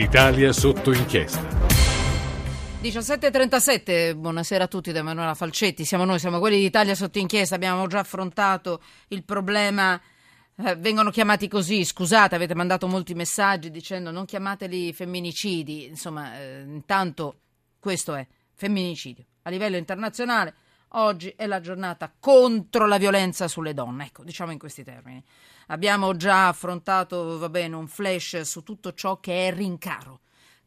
[0.00, 1.42] Italia sotto inchiesta.
[2.80, 7.86] 17.37, buonasera a tutti da Emanuela Falcetti, siamo noi, siamo quelli d'Italia sotto inchiesta, abbiamo
[7.86, 10.00] già affrontato il problema,
[10.56, 16.62] eh, vengono chiamati così, scusate avete mandato molti messaggi dicendo non chiamateli femminicidi, insomma eh,
[16.62, 17.40] intanto
[17.78, 20.54] questo è femminicidio a livello internazionale,
[20.94, 25.22] oggi è la giornata contro la violenza sulle donne, ecco diciamo in questi termini.
[25.68, 30.20] Abbiamo già affrontato, va bene, un flash su tutto ciò che è rincaro,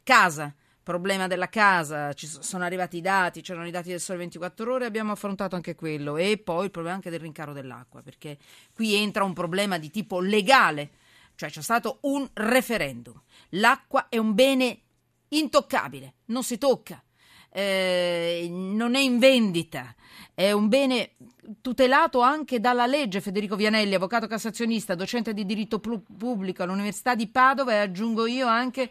[0.04, 0.54] casa
[0.84, 4.86] problema della casa, ci sono arrivati i dati, c'erano i dati del Sole 24 Ore,
[4.86, 6.18] abbiamo affrontato anche quello.
[6.18, 8.38] E poi il problema anche del rincaro dell'acqua, perché
[8.74, 10.92] qui entra un problema di tipo legale,
[11.36, 13.20] cioè c'è stato un referendum.
[13.52, 14.82] L'acqua è un bene
[15.30, 17.02] intoccabile, non si tocca,
[17.54, 19.94] eh, non è in vendita,
[20.34, 21.12] è un bene
[21.62, 23.22] tutelato anche dalla legge.
[23.22, 28.90] Federico Vianelli, avvocato cassazionista, docente di diritto pubblico all'Università di Padova e aggiungo io anche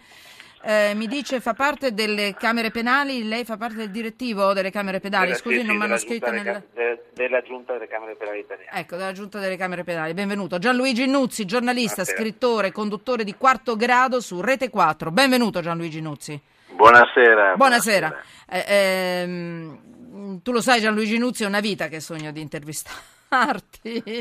[0.65, 5.01] eh, mi dice fa parte delle Camere Penali, lei fa parte del direttivo delle Camere
[5.01, 6.65] Penali, scusi sì, non mi hanno scritto nel...
[6.75, 7.01] nel...
[7.15, 8.71] della Giunta delle Camere Penali italiane.
[8.73, 10.59] Ecco, della Giunta delle Camere Penali, benvenuto.
[10.59, 12.21] Gianluigi Nuzzi, giornalista, Buonasera.
[12.21, 15.11] scrittore, conduttore di quarto grado su Rete 4.
[15.11, 16.41] Benvenuto Gianluigi Nuzzi.
[16.75, 17.57] Buonasera.
[17.57, 18.09] Buonasera.
[18.09, 18.23] buonasera.
[18.49, 23.21] Eh, ehm, tu lo sai Gianluigi Nuzzi è una vita che sogno di intervistare.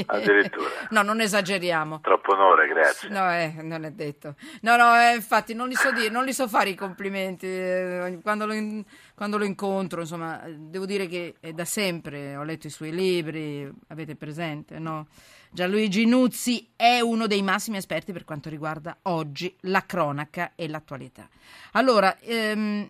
[0.05, 0.69] Addirittura.
[0.89, 1.99] No, non esageriamo.
[1.99, 3.09] Troppo onore, grazie.
[3.09, 4.35] No, eh, non è detto.
[4.61, 7.45] No, no, eh, infatti non li so dire, non li so fare i complimenti.
[7.45, 12.43] Eh, quando lo, in, quando lo incontro, insomma, devo dire che è da sempre, ho
[12.43, 15.07] letto i suoi libri, avete presente, no?
[15.53, 21.27] Gianluigi Nuzzi è uno dei massimi esperti per quanto riguarda oggi la cronaca e l'attualità.
[21.73, 22.89] Allora, ehm,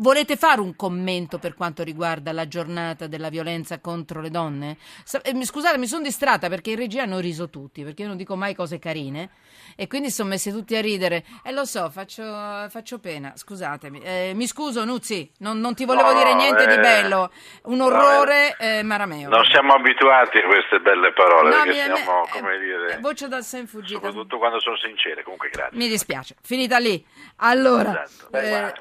[0.00, 4.76] Volete fare un commento per quanto riguarda la giornata della violenza contro le donne?
[5.22, 8.36] Eh, scusate, mi sono distratta perché in regia hanno riso tutti, perché io non dico
[8.36, 9.30] mai cose carine
[9.74, 11.24] e quindi sono messi tutti a ridere.
[11.42, 14.00] E eh, lo so, faccio, faccio pena, scusatemi.
[14.00, 17.32] Eh, mi scuso, Nuzzi, non, non ti volevo no, dire niente eh, di bello.
[17.64, 19.28] Un orrore no, eh, marameo.
[19.28, 22.98] Non siamo abituati a queste belle parole, no, perché mi, siamo, me, come dire...
[23.00, 23.94] Voce dal sen fuggita.
[23.94, 25.76] Soprattutto quando sono sincere, comunque grazie.
[25.76, 27.04] Mi dispiace, finita lì.
[27.38, 28.04] Allora...
[28.04, 28.30] Esatto.
[28.30, 28.74] Beh, guarda,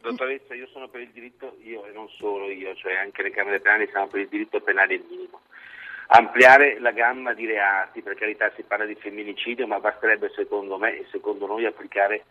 [0.00, 3.60] dottoressa, io sono per il diritto, io e non solo io, cioè anche le Camere
[3.60, 5.40] Penali siamo per il diritto penale minimo.
[6.08, 10.98] Ampliare la gamma di reati, per carità si parla di femminicidio, ma basterebbe secondo me
[10.98, 12.24] e secondo noi applicare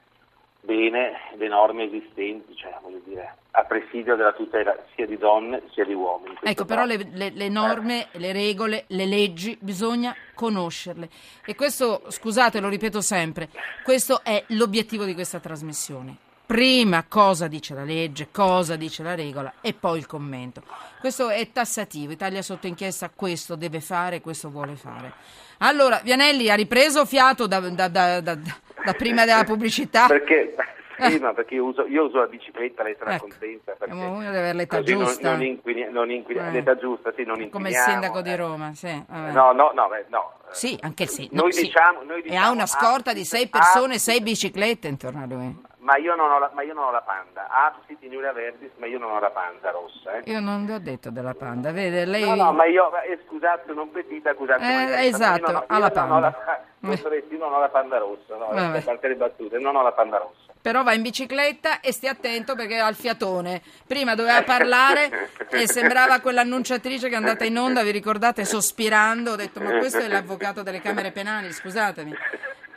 [0.61, 5.85] bene le norme esistenti, cioè voglio dire, a presidio della tutela sia di donne sia
[5.85, 6.37] di uomini.
[6.43, 11.09] Ecco, però le, le, le, norme, le regole, le leggi bisogna conoscerle.
[11.45, 13.49] E questo, scusate, lo ripeto sempre,
[13.83, 19.53] questo è l'obiettivo di questa trasmissione prima cosa dice la legge, cosa dice la regola
[19.61, 20.63] e poi il commento.
[20.99, 25.13] Questo è tassativo, Italia sotto inchiesta questo deve fare, questo vuole fare.
[25.59, 30.07] Allora, Vianelli ha ripreso fiato da, da, da, da prima della pubblicità?
[30.07, 30.55] Perché,
[30.97, 33.27] sì, no, perché io, uso, io uso, la bicicletta, lei sarà ecco.
[33.27, 33.75] contenta.
[33.87, 35.29] Uno deve avere l'età giusta.
[35.29, 36.49] Non, non inquini, non inquini, eh.
[36.49, 39.03] L'età giusta, sì, non Come il sindaco di Roma, sì.
[39.07, 39.31] Vabbè.
[39.33, 40.33] No, no, no, beh, no.
[40.49, 41.29] Sì, anche sì.
[41.31, 41.61] No, noi, sì.
[41.61, 42.41] Diciamo, noi diciamo...
[42.41, 46.29] E ha una scorta di sei persone, sei biciclette intorno a lui ma io non
[46.29, 47.47] ho la, io non ho la panda.
[47.49, 50.17] Absit in Iulia Verdis, ma io non ho la panda rossa.
[50.17, 50.29] Eh.
[50.29, 52.21] Io non le ho detto della panda, vede lei...
[52.21, 54.61] No, no, ma io, eh, scusate, non petita, scusate.
[54.61, 56.35] Eh, esatto, ha la panda.
[56.81, 59.81] Non la, io non ho la panda rossa, no, a parte le battute, non ho
[59.81, 60.53] la panda rossa.
[60.61, 63.61] Però va in bicicletta e stia attento perché ha il fiatone.
[63.87, 69.31] Prima doveva parlare e sembrava quell'annunciatrice che è andata in onda, vi ricordate, sospirando.
[69.31, 72.13] Ho detto, ma questo è l'avvocato delle camere penali, scusatemi.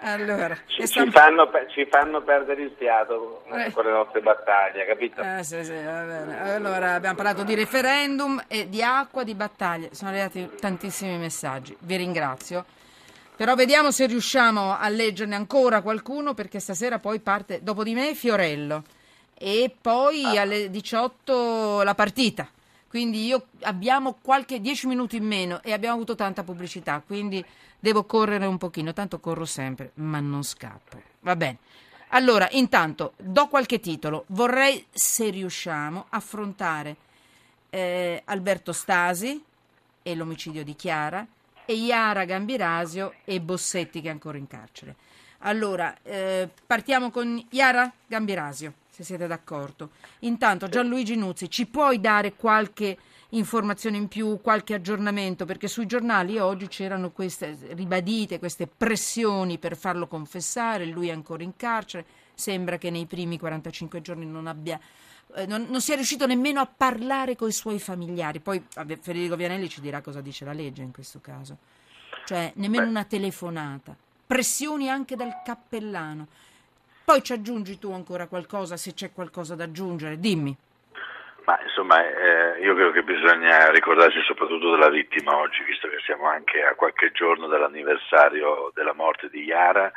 [0.04, 3.70] Allora, ci, ci, fanno, ci, fanno, perdere il fiato eh.
[3.70, 5.22] con le nostre battaglie, capito?
[5.22, 9.91] Eh, sì, sì, allora abbiamo parlato di referendum e di acqua, di battaglie.
[9.92, 11.76] Sono arrivati tantissimi messaggi.
[11.78, 12.64] Vi ringrazio.
[13.36, 18.14] Però vediamo se riusciamo a leggerne ancora qualcuno perché stasera poi parte dopo di me
[18.14, 18.82] Fiorello
[19.38, 20.42] e poi ah.
[20.42, 22.48] alle 18 la partita.
[22.92, 27.42] Quindi io abbiamo qualche 10 minuti in meno e abbiamo avuto tanta pubblicità, quindi
[27.80, 31.00] devo correre un pochino, tanto corro sempre, ma non scappo.
[31.20, 31.56] Va bene.
[32.09, 34.24] Allora, intanto, do qualche titolo.
[34.27, 36.97] Vorrei, se riusciamo, affrontare
[37.71, 39.42] eh, Alberto Stasi
[40.03, 41.27] e l'omicidio di Chiara
[41.65, 44.97] e Iara Gambirasio e Bossetti che è ancora in carcere.
[45.44, 49.92] Allora, eh, partiamo con Iara Gambirasio, se siete d'accordo.
[50.21, 52.98] Intanto, Gianluigi Nuzzi, ci puoi dare qualche
[53.30, 59.78] informazioni in più, qualche aggiornamento, perché sui giornali oggi c'erano queste ribadite, queste pressioni per
[59.78, 62.04] farlo confessare, lui è ancora in carcere,
[62.34, 64.78] sembra che nei primi 45 giorni non abbia
[65.36, 68.41] eh, non, non, sia riuscito nemmeno a parlare con i suoi familiari.
[68.41, 71.56] Poi vabbè, Federico Vianelli ci dirà cosa dice la legge in questo caso.
[72.27, 72.91] Cioè, nemmeno Beh.
[72.91, 73.97] una telefonata.
[74.27, 76.27] Pressioni anche dal cappellano.
[77.04, 80.57] Poi ci aggiungi tu ancora qualcosa, se c'è qualcosa da aggiungere, dimmi.
[81.45, 86.28] Ma insomma, eh, io credo che bisogna ricordarsi soprattutto della vittima oggi, visto che siamo
[86.28, 89.91] anche a qualche giorno dall'anniversario della morte di Yara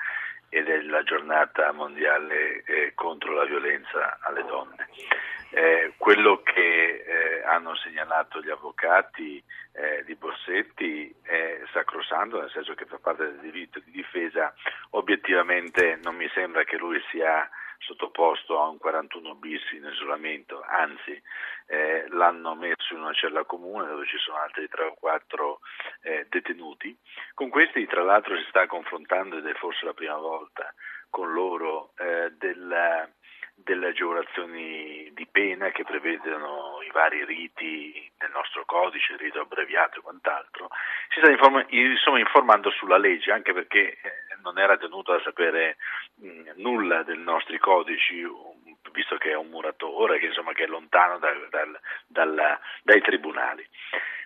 [0.50, 4.88] e della giornata mondiale eh, contro la violenza alle donne.
[5.57, 6.52] Eh, quello che
[7.07, 9.42] eh, hanno segnalato gli avvocati
[9.72, 14.54] eh, di Bossetti è sacrosanto, nel senso che fa parte del diritto di difesa,
[14.90, 21.22] obiettivamente non mi sembra che lui sia sottoposto a un 41 bis in isolamento, anzi
[21.68, 25.60] eh, l'hanno messo in una cella comune dove ci sono altri 3 o 4
[26.02, 26.98] eh, detenuti.
[27.34, 30.74] Con questi tra l'altro si sta confrontando ed è forse la prima volta
[31.10, 33.07] con loro eh, della,
[33.65, 39.97] delle agevolazioni di pena che prevedono i vari riti del nostro codice, il rito abbreviato
[39.97, 40.69] e quant'altro,
[41.09, 44.12] si sta informa- insomma, informando sulla legge, anche perché eh,
[44.44, 45.77] non era tenuto a sapere
[46.21, 48.23] mh, nulla dei nostri codici,
[48.91, 53.68] visto che è un muratore, che, insomma, che è lontano da, dal, dal, dai tribunali.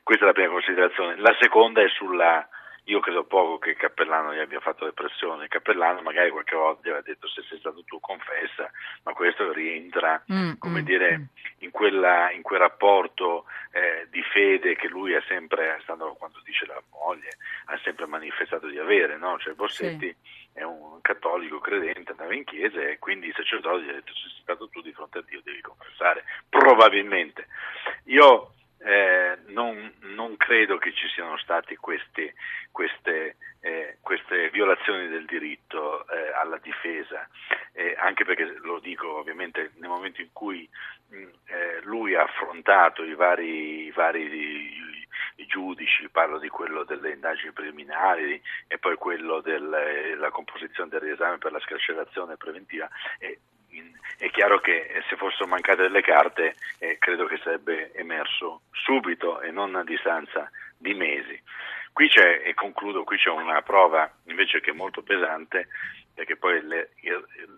[0.03, 1.15] Questa è la prima considerazione.
[1.15, 2.45] La seconda è sulla
[2.86, 5.48] io credo poco che Cappellano gli abbia fatto le pressioni.
[5.48, 8.70] Cappellano magari qualche volta gli aveva detto se sei stato tu confessa,
[9.04, 11.24] ma questo rientra mm, come mm, dire, mm.
[11.60, 16.66] In, quella, in, quel rapporto eh, di fede che lui ha sempre, stando quando dice
[16.66, 19.18] la moglie, ha sempre manifestato di avere.
[19.18, 19.38] No?
[19.38, 20.60] Cioè Bossetti sì.
[20.60, 24.30] è un cattolico credente, andava in chiesa e quindi il sacerdote gli ha detto se
[24.30, 27.48] sei stato tu di fronte a Dio devi confessare, probabilmente.
[28.06, 28.49] Io
[30.50, 32.34] credo che ci siano state queste,
[32.72, 37.30] queste, eh, queste violazioni del diritto eh, alla difesa,
[37.74, 40.68] eh, anche perché lo dico ovviamente nel momento in cui
[41.10, 44.24] mh, mm, eh, lui ha affrontato i vari, i vari
[45.36, 51.02] i, giudici, parlo di quello delle indagini preliminari e poi quello della eh, composizione del
[51.02, 52.90] riesame per la scarcerazione preventiva,
[54.18, 59.40] è chiaro che eh, se fossero mancate delle carte eh, credo che sarebbe emerso subito
[59.42, 61.42] e non a distanza di mesi.
[61.94, 65.68] Qui c'è, e concludo, qui c'è una prova invece che è molto pesante,
[66.14, 66.92] perché poi le,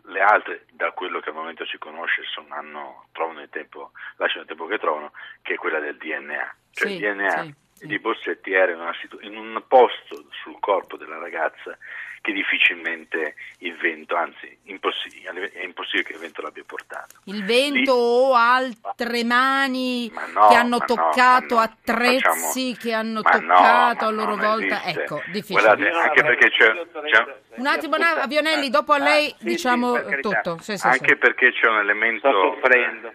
[0.05, 4.43] le altre, da quello che al momento si conosce, sono, hanno, trovano il tempo, lasciano
[4.43, 6.55] il tempo che trovano, che è quella del DNA.
[6.71, 7.87] Cioè sì, il DNA sì, sì.
[7.87, 11.77] di Bossetti era in, una, in un posto sul corpo della ragazza
[12.21, 17.15] che difficilmente il vento, anzi impossibile, è impossibile che il vento l'abbia portato.
[17.25, 23.21] Il vento Lì, o altre mani no, che hanno toccato no, attrezzi facciamo, che hanno
[23.23, 25.01] toccato a loro volta, esiste.
[25.01, 25.61] ecco, difficile.
[25.61, 30.59] Guardate, anche perché c'è, c'è un attimo, Avionelli, dopo a lei diciamo tutto.
[30.59, 32.29] Sì, sì, anche perché c'è un elemento...
[32.29, 33.13] Sto soffrendo.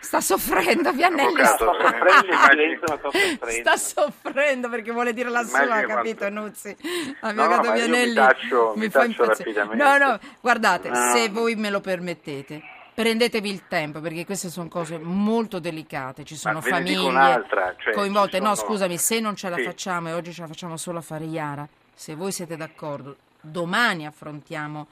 [0.00, 1.44] Sta soffrendo, Viannelli.
[1.44, 6.74] Sto soffrendo, sta soffrendo perché vuole dire la sua, ha capito Nuzzi?
[7.20, 9.64] Avvocato no, Viannelli mi, taccio, mi, mi fa impazzire.
[9.74, 11.12] No, no, guardate, no.
[11.12, 12.62] se voi me lo permettete,
[12.94, 18.38] prendetevi il tempo perché queste sono cose molto delicate, ci sono famiglie cioè, coinvolte.
[18.38, 18.50] Sono...
[18.50, 19.64] No, scusami, se non ce la sì.
[19.64, 24.06] facciamo e oggi ce la facciamo solo a fare Iara, se voi siete d'accordo, domani
[24.06, 24.86] affrontiamo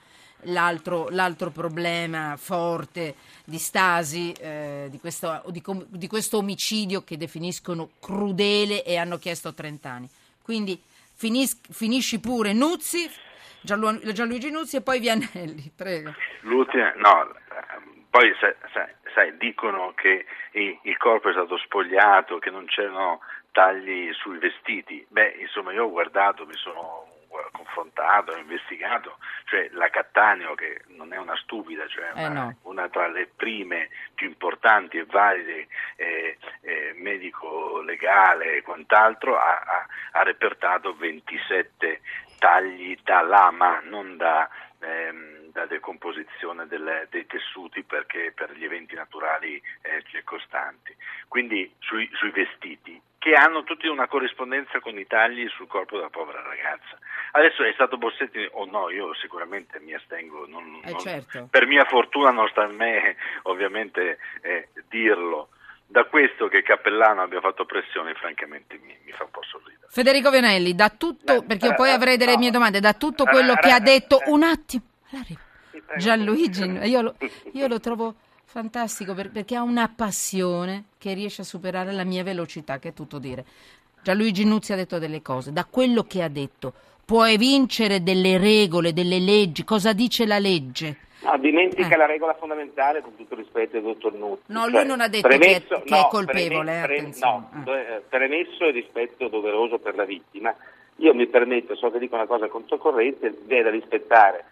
[0.47, 3.15] l'altro, l'altro problema forte
[3.45, 9.55] di Stasi, eh, di, questo, di, di, questo, omicidio che definiscono crudele e hanno chiesto
[9.55, 10.09] 30 anni.
[10.43, 10.81] Quindi
[11.15, 13.09] finis, finisci pure Nuzzi,
[13.61, 16.15] Gianlu, Gianluigi Nuzzi e poi Vianelli, prego.
[16.43, 17.35] L'ultima, no,
[18.11, 18.55] poi sai,
[19.13, 23.21] sai, dicono che il corpo è stato spogliato, che non c'erano
[23.53, 25.05] tagli sui vestiti.
[25.09, 26.96] Beh, insomma, io ho guardato, mi sono
[27.77, 32.57] confrontato, ho investigato, cioè la Cattaneo che non è una stupida, cioè eh una, no.
[32.63, 39.59] una, tra le prime più importanti e valide eh, eh, medico legale e quant'altro, ha,
[39.59, 42.01] ha, ha, repertato 27
[42.39, 44.49] tagli da lama, non da...
[44.81, 50.95] Ehm, da decomposizione delle, dei tessuti perché per gli eventi naturali eh, circostanti.
[51.29, 56.11] Quindi sui, sui vestiti che hanno tutti una corrispondenza con i tagli sul corpo della
[56.11, 56.97] povera ragazza.
[57.37, 61.49] Adesso è stato Bossetti o no, io sicuramente mi astengo, non, eh non, certo.
[61.51, 65.51] per mia fortuna non sta a me ovviamente eh, dirlo.
[65.89, 69.87] Da questo che Cappellano abbia fatto pressione, francamente mi, mi fa un po' sorridere.
[69.89, 72.39] Federico Venelli, da tutto, Beh, perché io poi avrei delle no.
[72.39, 74.83] mie domande, da tutto quello che ha detto, un attimo,
[75.99, 77.15] Gianluigi, io lo,
[77.53, 78.15] io lo trovo
[78.45, 83.19] fantastico perché ha una passione che riesce a superare la mia velocità, che è tutto
[83.19, 83.45] dire.
[84.03, 86.73] Gianluigi Nuzzi ha detto delle cose, da quello che ha detto
[87.07, 90.97] puoi vincere delle regole, delle leggi, cosa dice la legge?
[91.23, 91.97] No, dimentica eh.
[91.97, 94.43] la regola fondamentale con tutto rispetto al dottor Nuzzi.
[94.47, 96.81] No, lui cioè, non ha detto premesso, che, è, che no, è colpevole.
[96.83, 98.03] Preme, pre, no, eh.
[98.09, 100.55] premesso il rispetto doveroso per la vittima.
[100.97, 104.45] Io mi permetto, so che dico una cosa controcorrente, è da rispettare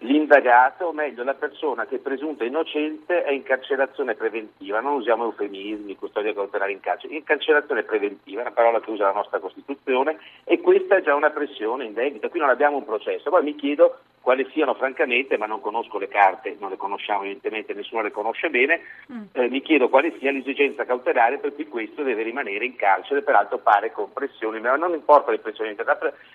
[0.00, 5.24] l'indagato, o meglio la persona che è presunta innocente è in carcerazione preventiva, non usiamo
[5.24, 10.18] eufemismi, custodia cautelare in carcere, in carcerazione preventiva, una parola che usa la nostra Costituzione
[10.44, 13.98] e questa è già una pressione indebita, qui non abbiamo un processo, poi mi chiedo
[14.20, 18.50] quali siano francamente, ma non conosco le carte, non le conosciamo evidentemente, nessuno le conosce
[18.50, 19.22] bene, mm.
[19.32, 23.58] eh, mi chiedo quale sia l'esigenza cautelare per cui questo deve rimanere in carcere, peraltro
[23.58, 25.74] pare con pressioni, ma non importa le pressioni,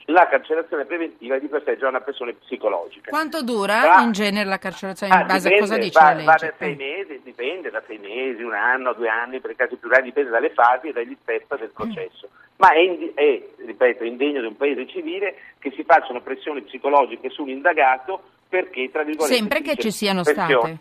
[0.05, 3.11] la carcerazione preventiva è di per sé già una pressione psicologica.
[3.11, 6.05] Quanto dura va, in genere la carcerazione in ah, base dipende, a cosa dice va,
[6.05, 6.25] la legge?
[6.25, 6.75] Da sei eh.
[6.75, 10.31] mesi, dipende da sei mesi, un anno, due anni, per i casi più grandi dipende
[10.31, 12.29] dalle fasi e dagli step del processo.
[12.31, 17.29] Mm ma è, è, ripeto, indegno di un paese civile che si facciano pressioni psicologiche
[17.29, 19.35] sull'indagato perché, tra virgolette...
[19.35, 20.77] Sempre che ci siano state.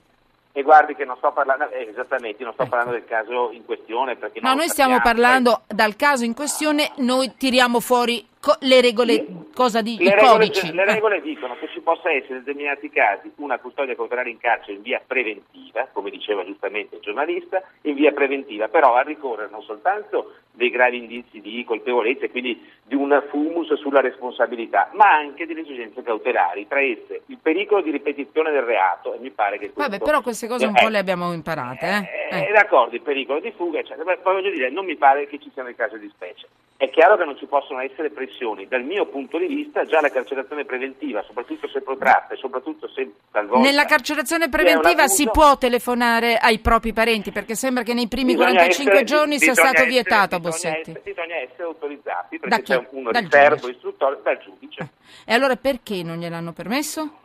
[0.57, 2.71] E guardi che non sto parlando, eh, esattamente, non sto ecco.
[2.71, 4.15] parlando del caso in questione.
[4.15, 9.25] Perché no, noi stiamo parlando dal caso in questione, noi tiriamo fuori Co- le regole,
[9.55, 10.71] cosa di, le regole, codici?
[10.71, 14.75] Le regole dicono che ci possa essere in determinati casi una custodia cautelare in carcere
[14.75, 19.63] in via preventiva, come diceva giustamente il giornalista, in via preventiva, però a ricorrere non
[19.63, 25.47] soltanto dei gravi indizi di colpevolezza e quindi di un fumus sulla responsabilità, ma anche
[25.47, 29.73] delle esigenze cautelari, tra esse il pericolo di ripetizione del reato, e mi pare che.
[29.75, 31.87] Vabbè, però queste cose un po' le abbiamo imparate,
[32.31, 32.37] eh?
[32.37, 32.53] eh, eh.
[32.53, 34.05] D'accordo, il pericolo di fuga, eccetera.
[34.19, 36.47] Poi voglio dire, non mi pare che ci siano i casi di specie.
[36.85, 38.69] È chiaro che non ci possono essere pressioni.
[38.69, 43.11] Dal mio punto di vista, già la carcerazione preventiva, soprattutto se protratta e soprattutto se
[43.31, 43.67] talvolta.
[43.67, 48.51] Nella carcerazione preventiva si può telefonare ai propri parenti perché sembra che nei primi bisogna
[48.51, 50.91] 45 essere, giorni sia stato essere, vietato a Bossetti.
[50.91, 54.89] Essere, bisogna essere autorizzati perché c'è un, un riservo istruttore dal giudice.
[55.25, 57.21] E allora perché non gliel'hanno permesso?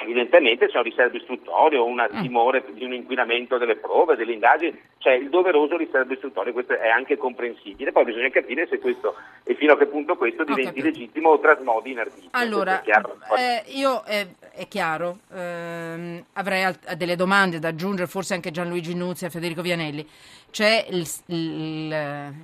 [0.00, 2.20] Evidentemente c'è un riservo istruttorio, un mm.
[2.22, 6.88] timore di un inquinamento delle prove, delle indagini, c'è il doveroso riservo istruttorio, questo è
[6.88, 11.30] anche comprensibile, poi bisogna capire se questo e fino a che punto questo diventi legittimo
[11.30, 12.28] o trasmodi in arbitrio.
[12.30, 18.52] Allora, eh, io eh, è chiaro, ehm, avrei alt- delle domande da aggiungere, forse anche
[18.52, 20.06] Gianluigi Nuzzi e Federico Vianelli.
[20.50, 22.34] C'è il, il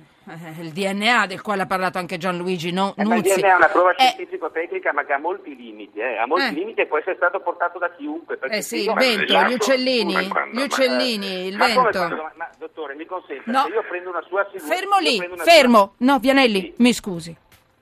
[0.59, 3.29] il DNA del quale ha parlato anche Gianluigi no, eh, Nuzzi.
[3.29, 6.47] il DNA è una prova eh, scientifico-tecnica ma che ha molti limiti, eh, ha molti
[6.47, 6.51] eh.
[6.51, 8.39] limiti e può essere stato portato da chiunque.
[8.49, 11.99] Eh sì, il vento, gli uccellini, gli uccellini, il ma vento.
[11.99, 13.63] Come, ma, dottore, mi consenta, no.
[13.67, 14.75] se io prendo una sua sigla...
[14.75, 16.05] Fermo lì, fermo, sua...
[16.11, 16.73] no, Vianelli, sì.
[16.77, 17.35] mi scusi.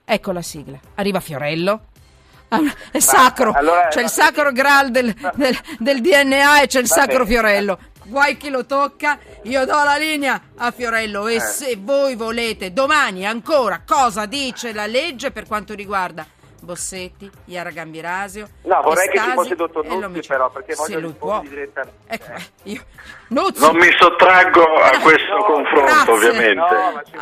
[0.04, 1.80] Ecco la sigla, arriva Fiorello.
[2.48, 2.60] Ah,
[2.92, 7.24] è sacro, allora, c'è il sacro graal del, del, del DNA e c'è il sacro
[7.24, 11.40] Fiorello guai chi lo tocca, io do la linea a Fiorello e eh.
[11.40, 16.26] se voi volete domani ancora cosa dice la legge per quanto riguarda
[16.64, 18.48] Bossetti, Iara Gambirasio.
[18.62, 21.98] No, vorrei Estasi, che ci fosse dottor Nuzzi però, perché voglio rispondere direttamente.
[22.06, 22.42] Ecco, eh.
[22.64, 22.84] io...
[23.28, 23.60] Nuzzi.
[23.60, 26.12] Non mi sottraggo a questo no, confronto, grazie.
[26.12, 26.54] ovviamente.
[26.54, 27.12] No, ma, ci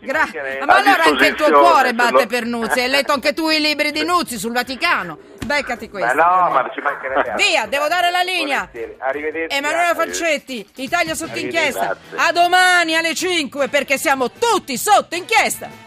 [0.00, 0.28] ci gra-
[0.64, 2.26] ma allora anche il tuo cuore batte lo...
[2.26, 5.18] per Nuzzi, hai letto anche tu i libri di Nuzzi sul Vaticano.
[5.46, 6.14] Beccati questo.
[6.14, 8.68] Ma no, ma ci mancherebbe Via, devo dare la linea.
[8.98, 9.56] Arrivederci.
[9.56, 11.96] Emanuela Falcetti, Italia sotto inchiesta.
[12.16, 15.85] A domani alle 5 perché siamo tutti sotto inchiesta.